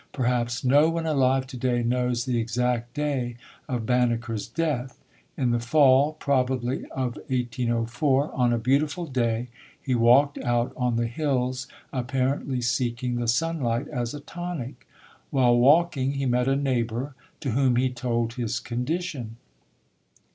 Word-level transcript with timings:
Perhaps 0.13 0.65
no 0.65 0.89
one 0.89 1.05
alive 1.05 1.45
today 1.45 1.83
knows 1.83 2.25
the 2.25 2.39
exact 2.39 2.95
day 2.95 3.35
of 3.69 3.85
Banneker's 3.85 4.47
death. 4.47 4.97
In 5.37 5.51
the 5.51 5.59
fall, 5.59 6.13
probably 6.13 6.85
of 6.85 7.17
1804, 7.27 8.33
on 8.33 8.51
a 8.51 8.57
beautiful 8.57 9.05
day, 9.05 9.49
he 9.79 9.93
walked 9.93 10.39
out 10.39 10.73
on 10.75 10.95
the 10.95 11.05
hills 11.05 11.67
apparently 11.93 12.61
seeking 12.61 13.17
the 13.17 13.27
sunlight 13.27 13.87
as 13.89 14.15
a 14.15 14.19
tonic. 14.21 14.87
While 15.29 15.59
walking, 15.59 16.13
he 16.13 16.25
met 16.25 16.47
a 16.47 16.55
neighbor 16.55 17.13
to 17.41 17.51
whom 17.51 17.75
he 17.75 17.91
told 17.91 18.33
his 18.33 18.59
condition. 18.59 19.37